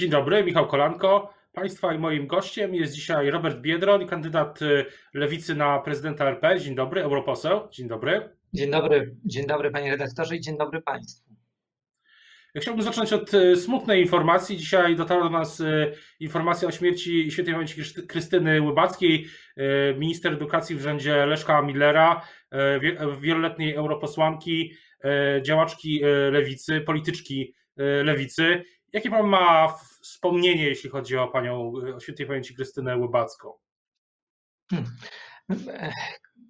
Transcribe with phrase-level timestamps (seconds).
[0.00, 1.34] Dzień dobry, Michał Kolanko.
[1.52, 6.60] Państwa i moim gościem jest dzisiaj Robert Biedroń, kandydat y, lewicy na prezydenta RP.
[6.60, 7.68] Dzień dobry, europoseł.
[7.70, 8.36] Dzień dobry.
[8.52, 11.34] Dzień dobry, dzień dobry panie redaktorze i dzień dobry państwu.
[12.56, 14.56] Chciałbym zacząć od y, smutnej informacji.
[14.56, 19.26] Dzisiaj dotarła do nas y, informacja o śmierci świętej pamięci Krystyny Łybackiej,
[19.98, 22.22] minister edukacji w rządzie Leszka Millera,
[23.20, 24.72] wieloletniej europosłanki,
[25.42, 27.54] działaczki lewicy, polityczki
[28.04, 28.62] lewicy.
[28.92, 33.52] Jakie pan ma wspomnienie, jeśli chodzi o panią, o świętej pamięci Krystynę Łybacką?
[34.70, 34.90] Hmm.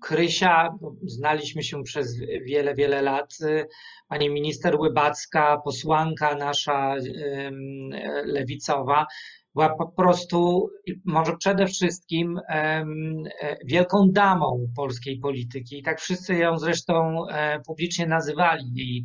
[0.02, 0.68] Krysia,
[1.02, 3.38] znaliśmy się przez wiele, wiele lat.
[4.08, 6.94] Pani minister Łybacka, posłanka nasza
[8.24, 9.06] lewicowa,
[9.54, 10.70] była po prostu,
[11.04, 12.40] może przede wszystkim,
[13.64, 15.78] wielką damą polskiej polityki.
[15.78, 18.64] I tak wszyscy ją zresztą e, publicznie nazywali.
[18.74, 19.04] Jej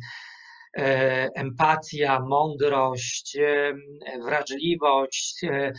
[1.34, 3.74] empatia, mądrość, e,
[4.24, 5.72] wrażliwość, e,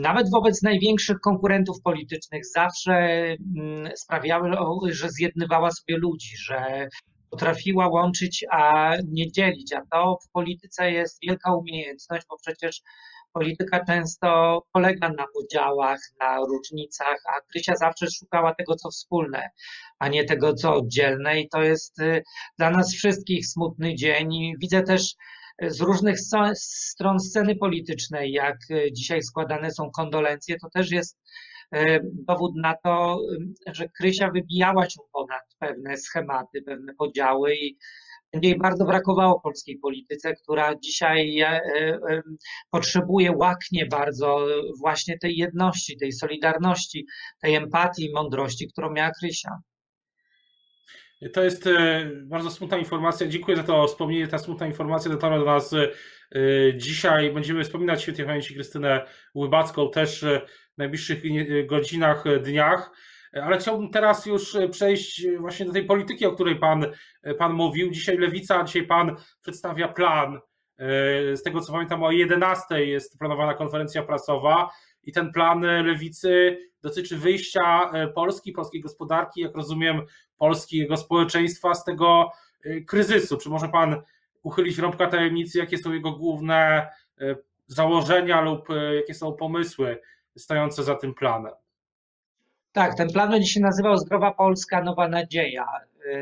[0.00, 4.48] nawet wobec największych konkurentów politycznych zawsze mm, sprawiały,
[4.92, 6.88] że zjednywała sobie ludzi, że
[7.30, 9.72] potrafiła łączyć, a nie dzielić.
[9.72, 12.82] A to w polityce jest wielka umiejętność, bo przecież
[13.36, 19.50] polityka często polega na podziałach, na różnicach, a Krysia zawsze szukała tego, co wspólne,
[19.98, 21.40] a nie tego, co oddzielne.
[21.40, 22.22] I to jest y,
[22.58, 24.34] dla nas wszystkich smutny dzień.
[24.34, 25.14] I widzę też
[25.62, 26.16] y, z różnych
[26.54, 31.18] stron sceny politycznej, jak y, dzisiaj składane są kondolencje, to też jest
[32.02, 33.20] dowód na to,
[33.66, 37.78] że Krysia wybijała się ponad pewne schematy, pewne podziały i
[38.32, 42.22] jej bardzo brakowało polskiej polityce, która dzisiaj e, e,
[42.70, 44.46] potrzebuje, łaknie bardzo
[44.80, 47.06] właśnie tej jedności, tej solidarności,
[47.40, 49.50] tej empatii i mądrości, którą miała Krysia.
[51.32, 53.26] To jest e, bardzo smutna informacja.
[53.26, 54.28] Dziękuję za to wspomnienie.
[54.28, 55.74] Ta smutna informacja dotarła do nas
[56.76, 57.32] dzisiaj.
[57.32, 60.24] Będziemy wspominać świętej pamięci Krystynę Łybacką też
[60.74, 61.22] w najbliższych
[61.66, 62.90] godzinach, dniach.
[63.42, 66.86] Ale chciałbym teraz już przejść właśnie do tej polityki, o której pan,
[67.38, 67.90] pan mówił.
[67.90, 70.40] Dzisiaj Lewica, dzisiaj pan przedstawia plan.
[71.34, 74.70] Z tego co pamiętam, o 11 jest planowana konferencja prasowa
[75.02, 80.02] i ten plan Lewicy dotyczy wyjścia Polski, polskiej gospodarki, jak rozumiem,
[80.36, 82.30] polskiego społeczeństwa z tego
[82.86, 83.36] kryzysu.
[83.36, 84.02] Czy może pan
[84.42, 86.88] uchylić rąbka tajemnicy, jakie są jego główne
[87.66, 90.00] założenia lub jakie są pomysły
[90.36, 91.52] stojące za tym planem?
[92.76, 95.66] Tak, ten plan będzie się nazywał Zdrowa Polska, Nowa Nadzieja.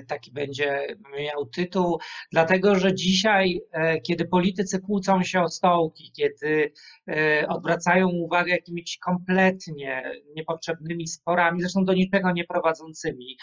[0.08, 0.86] Taki będzie
[1.18, 1.98] miał tytuł,
[2.32, 6.72] dlatego że dzisiaj, e, kiedy politycy kłócą się o stołki, kiedy
[7.08, 13.36] e, odwracają uwagę jakimiś kompletnie niepotrzebnymi sporami, zresztą do niczego nie prowadzącymi,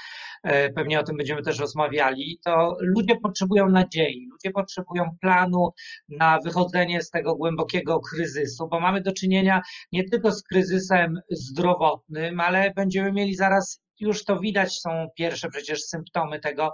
[0.44, 5.70] e, pewnie o tym będziemy też rozmawiali, to ludzie potrzebują nadziei, ludzie potrzebują planu
[6.10, 12.40] na wychodzenie z tego głębokiego kryzysu, bo mamy do czynienia nie tylko z kryzysem zdrowotnym,
[12.40, 16.74] ale będziemy mieli zaraz już to widać, są pierwsze przecież symptomy tego.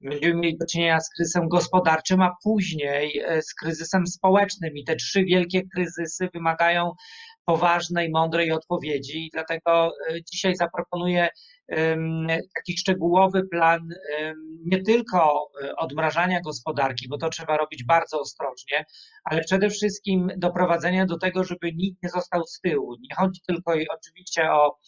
[0.00, 4.76] Będziemy mieli do czynienia z kryzysem gospodarczym, a później e, z kryzysem społecznym.
[4.76, 6.92] I te trzy wielkie kryzysy wymagają
[7.44, 9.26] poważnej, mądrej odpowiedzi.
[9.26, 11.28] I dlatego e, dzisiaj zaproponuję
[12.54, 13.88] taki szczegółowy plan
[14.64, 18.84] nie tylko e, odmrażania gospodarki, bo to trzeba robić bardzo ostrożnie,
[19.24, 22.96] ale przede wszystkim doprowadzenia do tego, żeby nikt nie został z tyłu.
[23.00, 24.78] Nie chodzi tylko i oczywiście o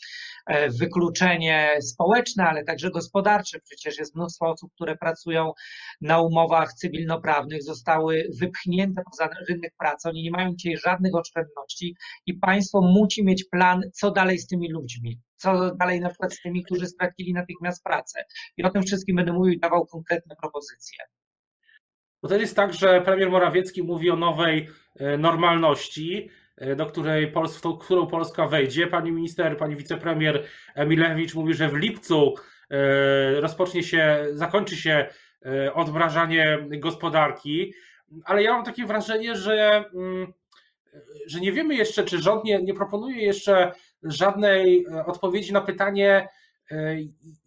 [0.46, 3.60] E, wykluczenie społeczne, ale także gospodarcze.
[3.60, 5.52] Przecież jest mnóstwo osób, które pracują
[6.00, 10.08] na umowach cywilnoprawnych, zostały wypchnięte poza rynek pracy.
[10.08, 14.72] Oni nie mają dzisiaj żadnych oszczędności i państwo musi mieć plan, co dalej z tymi
[14.72, 15.20] ludźmi.
[15.42, 18.24] Co dalej na przykład z tymi, którzy stracili natychmiast pracę.
[18.56, 20.98] I o tym wszystkim będę mówił i dawał konkretne propozycje.
[22.22, 27.32] Bo to jest tak, że premier Morawiecki mówi o nowej e, normalności, E, do której
[27.32, 28.86] w którą Polska wejdzie.
[28.86, 30.44] Pani minister, pani wicepremier
[30.74, 32.34] Emilewicz mówi, że w lipcu
[32.70, 35.06] e, rozpocznie się, zakończy się
[35.74, 37.74] odmrażanie gospodarki,
[38.24, 40.32] ale ja mam takie wrażenie, że, mm,
[41.26, 43.72] że nie wiemy jeszcze, czy rząd nie, nie proponuje jeszcze
[44.02, 46.28] żadnej odpowiedzi na pytanie,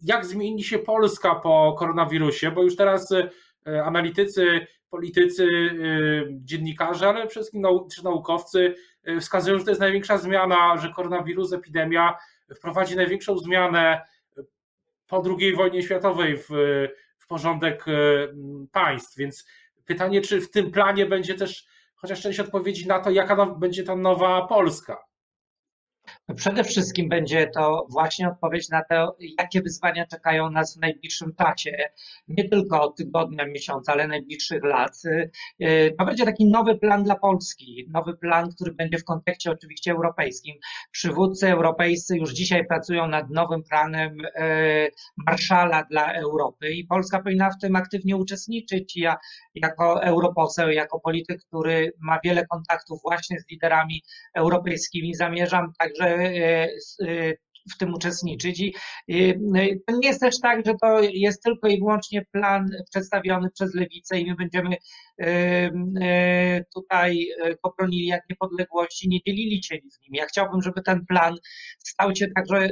[0.00, 3.14] jak zmieni się Polska po koronawirusie, bo już teraz
[3.84, 5.48] analitycy, politycy,
[6.30, 7.62] dziennikarze, ale przede wszystkim
[8.04, 8.74] naukowcy
[9.20, 12.16] wskazują, że to jest największa zmiana, że koronawirus, epidemia
[12.54, 14.02] wprowadzi największą zmianę
[15.06, 16.48] po II wojnie światowej w,
[17.18, 17.84] w porządek
[18.72, 19.16] państw.
[19.16, 19.46] Więc
[19.84, 23.96] pytanie, czy w tym planie będzie też chociaż część odpowiedzi na to, jaka będzie ta
[23.96, 25.04] nowa Polska.
[26.34, 31.76] Przede wszystkim będzie to właśnie odpowiedź na to, jakie wyzwania czekają nas w najbliższym czasie,
[32.28, 35.02] nie tylko tygodnia, miesiąca, ale najbliższych lat.
[35.98, 40.54] To będzie taki nowy plan dla Polski, nowy plan, który będzie w kontekście oczywiście europejskim.
[40.90, 47.50] Przywódcy europejscy już dzisiaj pracują nad nowym planem e, Marszala dla Europy i Polska powinna
[47.50, 48.96] w tym aktywnie uczestniczyć.
[48.96, 49.16] Ja
[49.54, 54.02] jako europoseł, jako polityk, który ma wiele kontaktów właśnie z liderami
[54.34, 57.38] europejskimi, zamierzam także E, e,
[57.74, 58.60] w tym uczestniczyć.
[58.60, 58.74] I
[59.40, 63.74] no to nie jest też tak, że to jest tylko i wyłącznie plan przedstawiony przez
[63.74, 64.76] lewicę i my będziemy
[65.20, 67.26] e, tutaj
[67.64, 70.14] go bronili jak niepodległości, nie dzielili się z nim.
[70.14, 71.34] Ja chciałbym, żeby ten plan
[71.78, 72.68] stał się także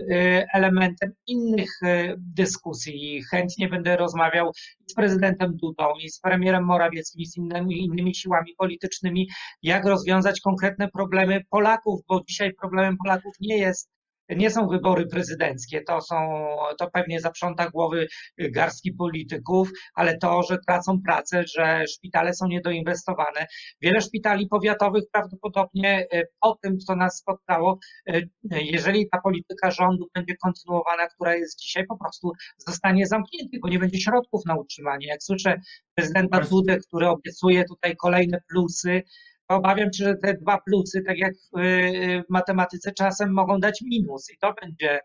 [0.55, 1.70] elementem innych
[2.19, 3.23] dyskusji.
[3.31, 4.52] Chętnie będę rozmawiał
[4.87, 9.29] z prezydentem Dudą i z premierem Morawieckim i z innymi, innymi siłami politycznymi,
[9.62, 13.91] jak rozwiązać konkretne problemy Polaków, bo dzisiaj problemem Polaków nie jest
[14.29, 16.47] nie są wybory prezydenckie, to są,
[16.79, 18.06] to pewnie zaprząta głowy
[18.38, 23.47] garstki polityków, ale to, że tracą pracę, że szpitale są niedoinwestowane.
[23.81, 27.79] Wiele szpitali powiatowych prawdopodobnie e, po tym, co nas spotkało,
[28.09, 32.32] e, jeżeli ta polityka rządu będzie kontynuowana, która jest dzisiaj, po prostu
[32.67, 35.06] zostanie zamknięty, bo nie będzie środków na utrzymanie.
[35.06, 35.61] Jak słyszę
[35.94, 39.03] prezydenta Dudę, który obiecuje tutaj kolejne plusy,
[39.49, 44.38] obawiam się, że te dwa plusy, tak jak w matematyce, czasem mogą dać minus i
[44.38, 45.00] to będzie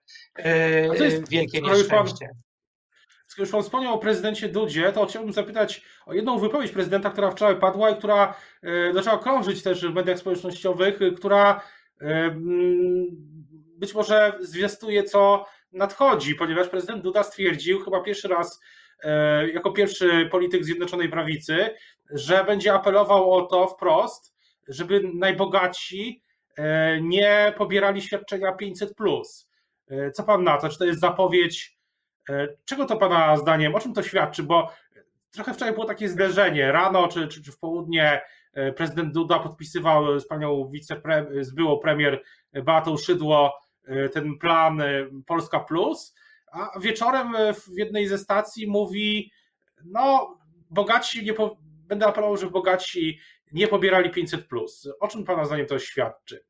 [0.98, 2.30] to jest, wielkie nieszczęście.
[3.28, 7.32] Skoro już Pan wspomniał o prezydencie Dudzie, to chciałbym zapytać o jedną wypowiedź prezydenta, która
[7.32, 11.62] wczoraj padła i która e, zaczęła krążyć też w mediach społecznościowych, która
[12.02, 12.36] e,
[13.78, 18.62] być może zwiastuje, co nadchodzi, ponieważ prezydent Duda stwierdził chyba pierwszy raz
[19.54, 21.70] jako pierwszy polityk Zjednoczonej Prawicy,
[22.10, 24.36] że będzie apelował o to wprost,
[24.68, 26.24] żeby najbogatsi
[26.58, 28.94] e, nie pobierali świadczenia 500.
[29.90, 30.70] E, co pan na to?
[30.70, 31.78] Czy to jest zapowiedź?
[32.30, 34.44] E, czego to pana zdaniem, o czym to świadczy?
[34.44, 34.72] Bo
[35.32, 36.72] trochę wczoraj było takie zderzenie.
[36.72, 38.22] Rano czy, czy, czy w południe
[38.76, 42.24] prezydent Duda podpisywał z panią wicepremier, z byłą premier
[42.54, 43.60] Beatą Szydło
[44.14, 44.82] ten plan
[45.26, 46.16] Polska Plus,
[46.52, 49.32] a wieczorem w jednej ze stacji mówi,
[49.86, 50.38] no
[50.70, 53.20] bogaci nie, po, będę apelował, że bogaci
[53.52, 54.48] nie pobierali 500.
[55.00, 56.44] O czym Pana zdaniem to świadczy?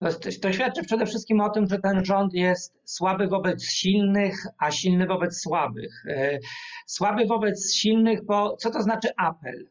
[0.00, 0.08] To,
[0.42, 5.06] to, świadczy przede wszystkim o tym, że ten rząd jest słaby wobec silnych, a silny
[5.06, 6.04] wobec słabych.
[6.08, 6.38] E,
[6.86, 9.70] słaby wobec silnych, bo co to znaczy apel?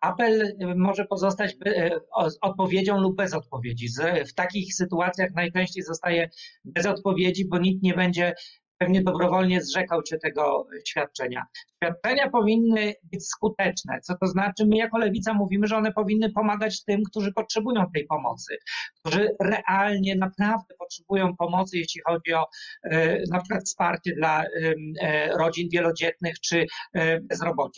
[0.00, 2.00] Apel może pozostać e,
[2.40, 3.86] odpowiedzią lub bez odpowiedzi.
[4.28, 6.30] W takich sytuacjach najczęściej zostaje
[6.64, 8.34] bez odpowiedzi, bo nikt nie będzie
[8.78, 11.46] pewnie dobrowolnie zrzekał cię tego świadczenia.
[11.84, 16.84] Świadczenia powinny być skuteczne, co to znaczy my jako lewica mówimy, że one powinny pomagać
[16.84, 18.56] tym, którzy potrzebują tej pomocy,
[18.98, 22.46] którzy realnie naprawdę potrzebują pomocy, jeśli chodzi o
[22.84, 27.20] e, na przykład wsparcie dla e, rodzin wielodzietnych czy e.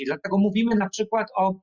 [0.07, 1.55] Dlatego mówimy na przykład o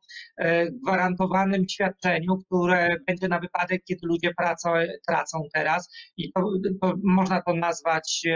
[0.83, 4.69] gwarantowanym świadczeniu, które będzie na wypadek, kiedy ludzie pracą,
[5.07, 6.41] tracą teraz i to,
[6.81, 8.27] to można to nazwać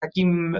[0.00, 0.56] takim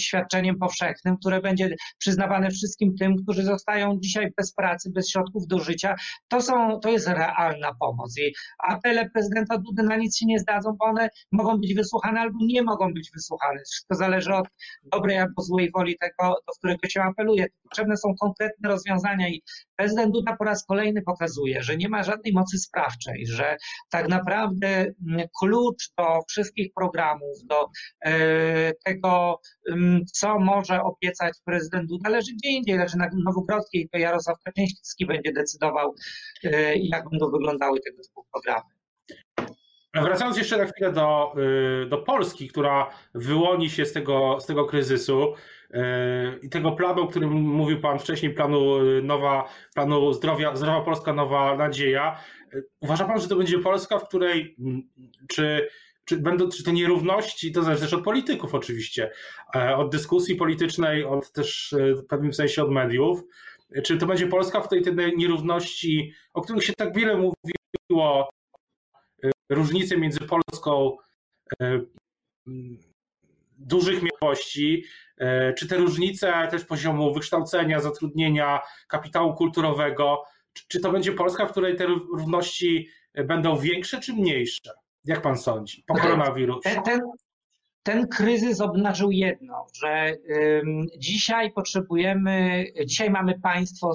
[0.00, 1.74] świadczeniem powszechnym, które będzie
[2.20, 5.94] przyznawane wszystkim tym, którzy zostają dzisiaj bez pracy, bez środków do życia.
[6.28, 8.18] To, są, to jest realna pomoc.
[8.18, 12.38] I apele prezydenta Dudy na nic się nie zdadzą, bo one mogą być wysłuchane albo
[12.40, 13.60] nie mogą być wysłuchane.
[13.70, 14.48] Wszystko zależy od
[14.82, 17.46] dobrej albo złej woli tego, do którego się apeluje.
[17.62, 19.42] Potrzebne są konkretne rozwiązania i
[19.76, 23.56] prezydent Duda po raz kolejny pokazuje, że nie ma żadnej mocy sprawczej, że
[23.90, 27.68] tak naprawdę mm, klucz do wszystkich programów, do
[28.04, 29.40] e, tego,
[30.12, 35.32] co może obiecać prezydent Duda, leży gdzie indziej, leży na Nowogrodzkiej, to Jarosław Kaczyński będzie
[35.32, 35.94] decydował,
[36.44, 38.70] y, jak będą wyglądały tego typu programy.
[39.94, 41.34] Wracając jeszcze na chwilę do,
[41.84, 45.34] y, do Polski, która wyłoni się z tego, z tego kryzysu
[45.70, 45.76] y,
[46.42, 51.56] i tego planu, o którym mówił Pan wcześniej, planu nowa, planu zdrowia, Zdrowa Polska Nowa
[51.56, 52.20] Nadzieja.
[52.80, 54.56] Uważa Pan, że to będzie Polska, w której
[55.28, 55.68] czy
[56.10, 59.10] czy, będą, czy te nierówności, to zależy też od polityków oczywiście,
[59.54, 63.22] e, od dyskusji politycznej, od też e, w pewnym sensie od mediów.
[63.84, 68.30] Czy to będzie Polska, w której te nierówności, o których się tak wiele mówiło,
[69.24, 70.96] e, różnice między Polską
[73.58, 74.84] dużych miłości,
[75.58, 80.22] czy te różnice też poziomu wykształcenia, zatrudnienia, kapitału kulturowego,
[80.68, 84.70] czy to będzie Polska, w której te równości będą większe czy mniejsze?
[85.04, 85.84] Jak pan sądzi?
[85.86, 86.70] Po koronawirusie.
[86.70, 87.00] Ten, ten
[88.10, 90.12] kryzys obnażył jedno, że
[90.98, 93.92] dzisiaj potrzebujemy, dzisiaj mamy państwo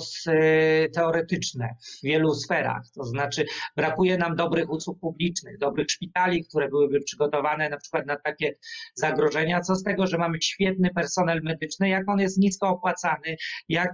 [0.93, 6.99] teoretyczne w wielu sferach, to znaczy brakuje nam dobrych usług publicznych, dobrych szpitali, które byłyby
[6.99, 8.55] przygotowane na przykład na takie
[8.93, 9.61] zagrożenia.
[9.61, 13.35] Co z tego, że mamy świetny personel medyczny, jak on jest nisko opłacany,
[13.69, 13.91] jak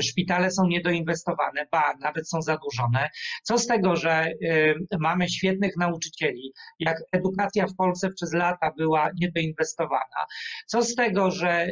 [0.00, 3.08] szpitale są niedoinwestowane, ba, nawet są zadłużone.
[3.42, 4.26] Co z tego, że
[5.00, 10.26] mamy świetnych nauczycieli, jak edukacja w Polsce przez lata była niedoinwestowana.
[10.66, 11.68] Co z tego, że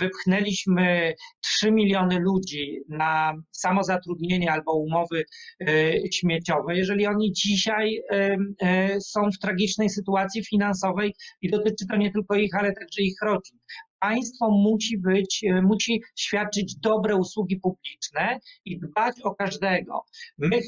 [0.00, 5.24] wypchnęliśmy 3 miliony ludzi na samozatrudnienie albo umowy
[5.68, 8.02] y, śmieciowe, jeżeli oni dzisiaj
[9.00, 13.58] są w tragicznej sytuacji finansowej i dotyczy to nie tylko ich, ale także ich rodzin
[14.00, 20.04] państwo musi być, musi świadczyć dobre usługi publiczne i dbać o każdego.
[20.38, 20.60] My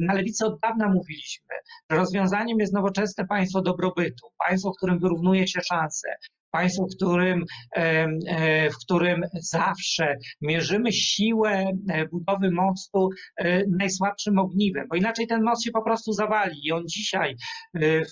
[0.00, 1.54] na lewicy od dawna mówiliśmy,
[1.90, 6.08] rozwiązaniem jest nowoczesne państwo dobrobytu, państwo, w którym wyrównuje się szanse,
[6.52, 7.44] państwo, w którym,
[7.76, 15.42] e, w którym zawsze mierzymy siłę e, budowy mostu e, najsłabszym ogniwem, bo inaczej ten
[15.42, 17.36] most się po prostu zawali i on dzisiaj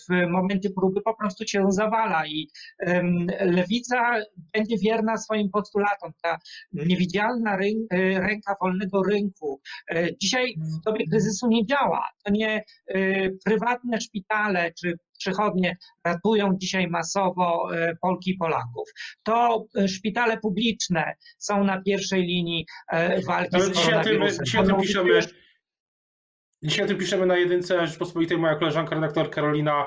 [0.09, 2.49] w momencie próby po prostu się zawala i
[3.41, 4.17] lewica
[4.53, 6.13] będzie wierna swoim postulatom.
[6.23, 6.39] Ta
[6.73, 7.57] niewidzialna
[8.17, 9.61] ręka wolnego rynku
[10.23, 12.09] dzisiaj w dobie kryzysu nie działa.
[12.25, 12.65] To nie
[13.51, 18.89] prywatne szpitale czy przychodnie ratują dzisiaj masowo e, Polki i Polaków.
[19.23, 24.45] To e, szpitale publiczne są na pierwszej linii e, walki Ale z koronawirusem.
[24.45, 25.21] Dzisiaj o tym piszemy.
[26.63, 28.39] Dzisiaj o tym piszemy na jedynce Rzeczpospolitej.
[28.39, 29.87] Moja koleżanka, redaktor Karolina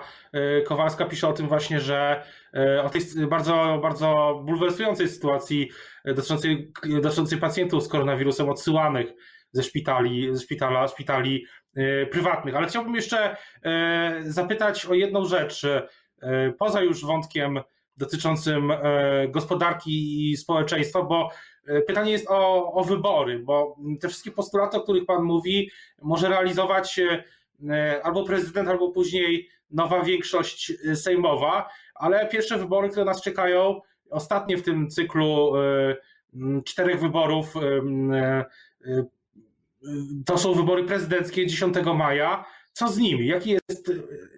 [0.66, 2.24] Kowalska pisze o tym właśnie, że
[2.84, 5.72] o tej bardzo, bardzo bulwersującej sytuacji
[6.06, 9.08] dotyczącej, dotyczącej pacjentów z koronawirusem odsyłanych
[9.52, 11.46] ze szpitali, ze szpitala, szpitali
[12.12, 12.56] prywatnych.
[12.56, 15.64] Ale chciałbym jeszcze e, zapytać o jedną rzecz.
[15.64, 15.88] E,
[16.60, 17.60] poza już wątkiem
[17.98, 18.74] dotyczącym
[19.30, 21.30] gospodarki i społeczeństwa, bo
[21.88, 27.00] pytanie jest o, o wybory, bo te wszystkie postulaty, o których Pan mówi, może realizować
[28.04, 34.64] albo prezydent, albo później nowa większość sejmowa, ale pierwsze wybory, które nas czekają, ostatnie w
[34.64, 35.54] tym cyklu
[36.66, 37.54] czterech wyborów
[40.26, 42.46] to są wybory prezydenckie 10 maja.
[42.74, 43.28] Co z nimi?
[43.28, 43.92] Jaki, jest,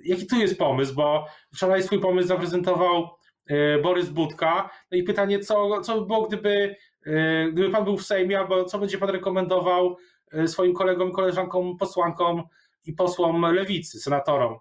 [0.03, 0.95] jaki tu jest pomysł?
[0.95, 3.09] Bo wczoraj swój pomysł zaprezentował
[3.47, 4.69] e, Borys Budka.
[4.91, 6.75] No i pytanie, co, co by było, gdyby,
[7.05, 9.97] e, gdyby pan był w Sejmie, albo co będzie pan rekomendował
[10.45, 12.43] swoim kolegom, koleżankom, posłankom
[12.85, 14.59] i posłom lewicy, senatorom?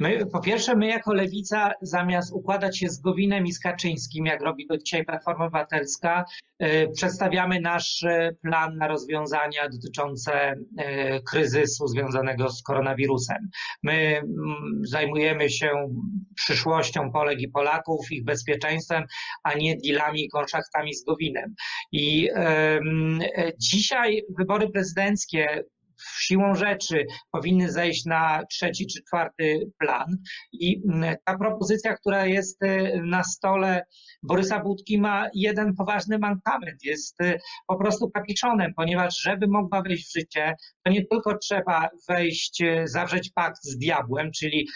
[0.00, 4.42] My, po pierwsze, my jako lewica, zamiast układać się z Gowinem i z Kaczyńskim, jak
[4.42, 6.24] robi to dzisiaj Platforma Obywatelska,
[6.62, 10.56] y, przedstawiamy nasz y, plan na rozwiązania dotyczące y,
[11.30, 13.48] kryzysu związanego z koronawirusem.
[13.82, 14.26] My mm,
[14.84, 15.70] zajmujemy się
[16.34, 19.04] przyszłością Polek i Polaków, ich bezpieczeństwem,
[19.42, 21.54] a nie dealami i konszachtami z Gowinem.
[21.92, 22.28] I
[23.58, 25.64] dzisiaj wybory prezydenckie
[26.20, 30.16] siłą rzeczy powinny zejść na trzeci czy czwarty plan.
[30.52, 33.84] I mm, ta propozycja, która jest y, na stole
[34.22, 36.84] Borysa Budki ma jeden poważny mankament.
[36.84, 41.88] Jest y, po prostu kapiczonem, ponieważ żeby mogła wejść w życie, to nie tylko trzeba
[42.08, 44.68] wejść, y, zawrzeć pakt z diabłem, czyli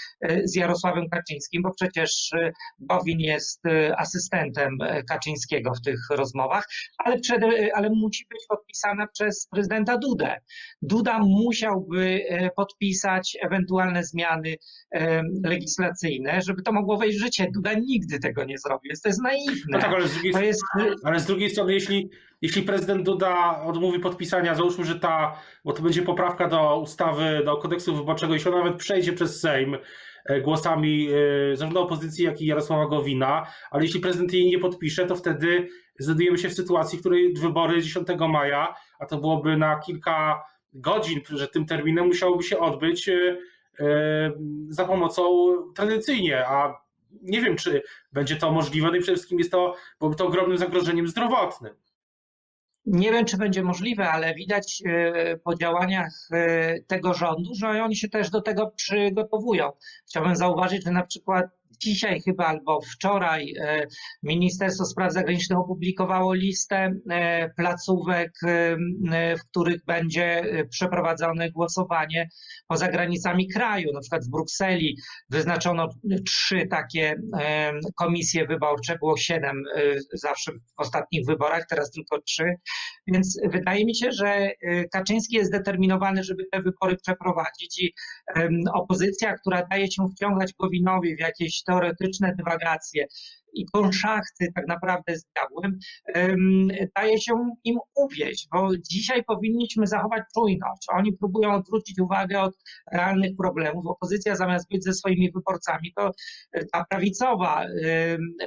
[0.44, 2.30] z Jarosławem Kaczyńskim, bo przecież
[2.78, 3.62] Gowin jest
[3.96, 6.64] asystentem Kaczyńskiego w tych rozmowach,
[6.98, 7.42] ale, przed,
[7.74, 10.40] ale musi być podpisana przez prezydenta Dudę.
[10.82, 14.56] Duda musiałby e, podpisać ewentualne zmiany
[14.92, 17.46] e, legislacyjne, żeby to mogło wejść w życie.
[17.54, 19.64] Duda nigdy tego nie zrobił, to jest naiwne.
[19.68, 20.62] No tak, ale z drugiej, jest...
[21.04, 22.10] ale z drugiej strony, jeśli,
[22.42, 27.56] jeśli prezydent Duda odmówi podpisania, załóżmy, że ta, bo to będzie poprawka do ustawy, do
[27.56, 29.76] kodeksu wyborczego, jeśli ona nawet przejdzie przez Sejm,
[30.26, 31.08] e, głosami
[31.54, 36.38] zarówno opozycji, jak i Jarosława Gowina, ale jeśli prezydent jej nie podpisze, to wtedy znajdujemy
[36.38, 40.42] się w sytuacji, w której wybory 10 maja, a to byłoby na kilka
[40.74, 43.36] godzin, że tym terminem musiałoby się odbyć e,
[43.80, 44.32] e,
[44.68, 45.22] za pomocą
[45.74, 46.82] tradycyjnie, a
[47.22, 50.58] nie wiem, czy będzie to możliwe, no i przede wszystkim jest to, byłoby to ogromnym
[50.58, 51.74] zagrożeniem zdrowotnym.
[52.86, 56.28] Nie wiem, czy będzie możliwe, ale widać e, po działaniach
[56.86, 59.72] tego rządu, że oni się też do tego przygotowują.
[60.06, 61.46] Chciałbym zauważyć, że na przykład
[61.82, 63.86] dzisiaj chyba albo wczoraj e,
[64.22, 68.76] Ministerstwo Spraw Zagranicznych opublikowało listę e, placówek, e,
[69.36, 72.28] w których będzie przeprowadzone głosowanie
[72.68, 73.92] poza granicami kraju.
[73.92, 74.96] Na przykład w Brukseli
[75.30, 75.88] wyznaczono
[76.26, 77.14] trzy takie
[77.96, 79.62] komisje wyborcze, było siedem
[80.12, 82.54] zawsze w ostatnich wyborach, teraz tylko trzy.
[83.06, 84.50] Więc wydaje mi się, że
[84.92, 87.94] Kaczyński jest zdeterminowany, żeby te wybory przeprowadzić i
[88.74, 93.06] opozycja, która daje się wciągać Gowinowi w jakieś teoretyczne dywagacje
[93.52, 95.78] i konszachty tak naprawdę z diabłem,
[96.96, 97.32] daje się
[97.64, 100.86] im uwieść, bo dzisiaj powinniśmy zachować czujność.
[100.92, 102.54] Oni próbują odwrócić uwagę od
[102.92, 103.86] realnych problemów.
[103.86, 106.10] Opozycja zamiast być ze swoimi wyborcami, to
[106.72, 107.66] ta prawicowa,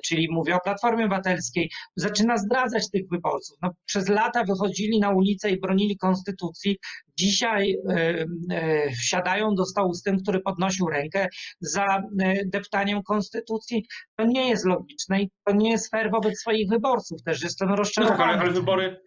[0.04, 3.58] czyli mówię o Platformie Obywatelskiej, zaczyna zdradzać tych wyborców.
[3.62, 6.78] No, przez lata wychodzili na ulicę i bronili konstytucji.
[7.18, 11.28] Dzisiaj e, wsiadają do stołu z tym, który podnosił rękę
[11.60, 11.86] za
[12.20, 13.86] e, deptaniem konstytucji.
[14.16, 17.24] To nie jest logiczne i to nie jest fair wobec swoich wyborców.
[17.24, 18.18] Też jestem rozczarowany.
[18.18, 19.02] No tak, ale, ale wybory,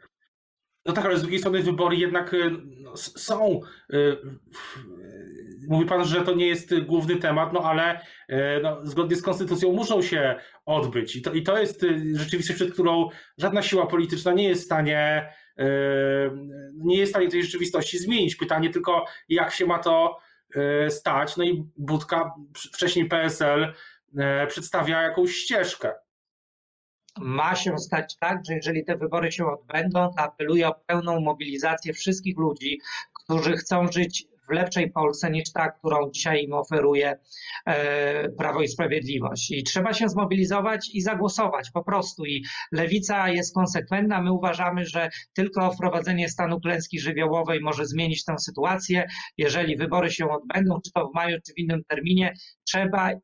[0.87, 2.37] no tak, ale z drugiej strony wybory jednak e,
[2.81, 3.61] no, są.
[5.69, 8.01] Mówi pan, że to nie jest główny temat, no ale
[8.63, 11.17] no, zgodnie z konstytucją muszą się odbyć.
[11.17, 15.33] I to, I to jest rzeczywistość, przed którą żadna siła polityczna nie jest w stanie
[16.75, 18.37] nie jest w stanie tej rzeczywistości zmienić.
[18.37, 20.19] Pytanie tylko, jak się ma to
[20.89, 21.37] stać.
[21.37, 22.35] No i Budka,
[22.73, 23.75] wcześniej PSL,
[24.49, 25.93] przedstawia jakąś ścieżkę.
[27.17, 31.93] Ma się stać tak, że jeżeli te wybory się odbędą, to apeluję o pełną mobilizację
[31.93, 32.81] wszystkich ludzi,
[33.25, 37.19] którzy chcą żyć w lepszej Polsce niż ta, którą dzisiaj im oferuje
[37.67, 39.51] e, Prawo i Sprawiedliwość.
[39.51, 42.25] I trzeba się zmobilizować i zagłosować po prostu.
[42.25, 44.23] I lewica jest konsekwentna.
[44.23, 49.07] My uważamy, że tylko wprowadzenie stanu klęski żywiołowej może zmienić tę sytuację.
[49.39, 52.35] Jeżeli wybory się odbędą, czy to w maju, czy w innym terminie,
[52.67, 53.19] trzeba e,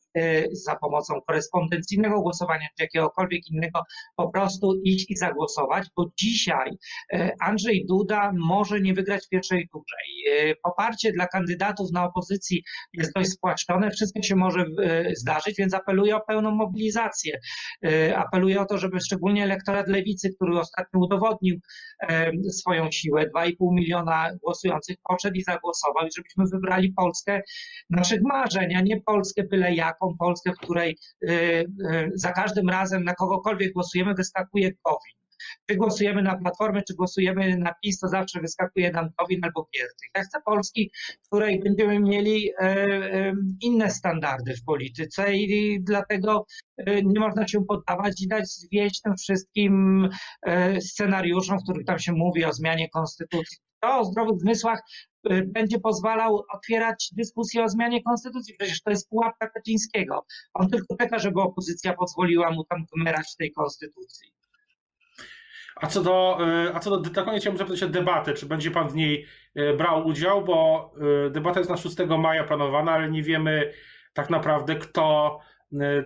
[0.53, 3.83] za pomocą korespondencyjnego głosowania, czy jakiegokolwiek innego,
[4.17, 6.71] po prostu iść i zagłosować, bo dzisiaj
[7.13, 9.95] e, Andrzej Duda może nie wygrać w pierwszej turze.
[10.63, 16.17] Poparcie dla kandydatów na opozycji jest dość spłaszczone, wszystko się może e, zdarzyć, więc apeluję
[16.17, 17.39] o pełną mobilizację.
[17.87, 21.61] E, apeluję o to, żeby szczególnie elektorat lewicy, który ostatnio udowodnił
[22.51, 27.43] swoją siłę, 2,5 miliona głosujących poszedł i zagłosował, żebyśmy wybrali Polskę
[27.91, 30.99] naszych marzeń, a nie Polskę byle jaką, Polskę, w której
[32.15, 35.24] za każdym razem na kogokolwiek głosujemy, wyskakuje COVID
[35.71, 40.09] czy głosujemy na Platformę, czy głosujemy na PiS, to zawsze wyskakuje nam Kowin albo Giertych.
[40.17, 40.91] Ja chcę Polski,
[41.23, 46.47] w której będziemy mieli e, e, inne standardy w polityce i dlatego
[46.77, 50.09] e, nie można się poddawać i dać zwieść tym wszystkim
[50.81, 53.59] scenariuszom, w których tam się mówi o zmianie konstytucji.
[53.81, 54.81] To o zdrowych zmysłach
[55.47, 58.55] będzie pozwalał otwierać dyskusję o zmianie konstytucji.
[58.59, 60.27] Przecież to jest pułapka Kaczyńskiego.
[60.55, 64.33] On tylko czeka, żeby opozycja pozwoliła mu tam gmerać w tej konstytucji.
[65.77, 68.71] A co do, e, a co do, na koniec chciałbym zapytać o debatę, czy będzie
[68.71, 70.91] pan w niej e, brał udział, bo
[71.27, 73.73] e, debata jest na 6 maja planowana, ale nie wiemy
[74.15, 75.39] tak naprawdę kto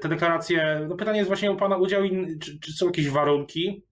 [0.00, 2.02] te deklaracje, no pytanie jest właśnie o pana udział,
[2.40, 3.84] czy, czy są jakieś warunki?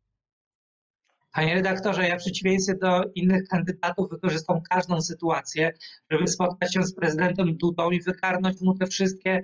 [1.33, 5.73] Panie redaktorze, ja w przeciwieństwie do innych kandydatów wykorzystam każdą sytuację,
[6.11, 9.43] żeby spotkać się z prezydentem Dudą i wykarnąć mu te wszystkie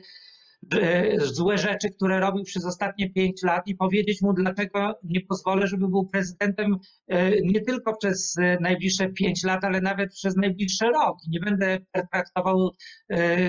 [1.18, 5.88] złe rzeczy, które robił przez ostatnie pięć lat i powiedzieć mu, dlaczego nie pozwolę, żeby
[5.88, 6.76] był prezydentem
[7.08, 11.18] e, nie tylko przez e, najbliższe pięć lat, ale nawet przez najbliższy rok.
[11.28, 11.78] Nie będę
[12.12, 12.70] traktował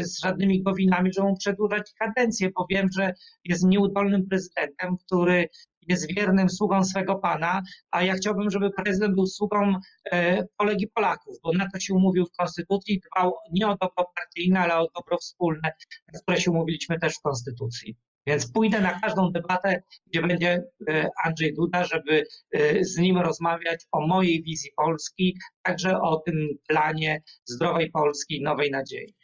[0.02, 3.14] z żadnymi gowinami, że mu przedłużać kadencję, bo wiem, że
[3.46, 5.50] jest nieudolnym prezydentem, który
[5.88, 9.76] jest wiernym sługą swego pana, a ja chciałbym, żeby prezydent był sługą
[10.12, 14.12] e, Polek i Polaków, bo na to się umówił w Konstytucji, dbał nie o dobro
[14.16, 15.72] partyjne, ale o dobro wspólne,
[16.14, 17.96] na które się umówiliśmy też w Konstytucji.
[18.28, 23.86] Więc pójdę na każdą debatę, gdzie będzie e, Andrzej Duda, żeby e, z nim rozmawiać
[23.92, 29.16] o mojej wizji Polski, także o tym planie zdrowej Polski, nowej nadziei.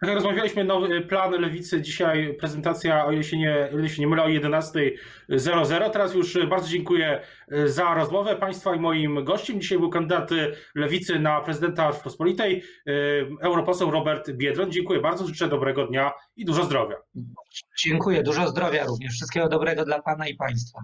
[0.00, 4.22] Tak rozmawialiśmy, nowy plan Lewicy, dzisiaj prezentacja, o ile się nie, ile się nie mylę,
[4.22, 5.90] o 11.00.
[5.90, 9.60] Teraz już bardzo dziękuję e, za rozmowę Państwa i moim gościem.
[9.60, 10.30] Dzisiaj był kandydat
[10.74, 12.92] Lewicy na prezydenta Rzeczpospolitej, e,
[13.40, 14.72] europoseł Robert Biedron.
[14.72, 16.96] Dziękuję bardzo, życzę dobrego dnia i dużo zdrowia.
[17.84, 19.12] Dziękuję, dużo zdrowia również.
[19.12, 20.80] Wszystkiego dobrego dla Pana i Państwa.